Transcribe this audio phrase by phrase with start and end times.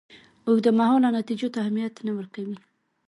[0.47, 2.57] اوږدمهالو نتیجو ته اهمیت نه ورکوي.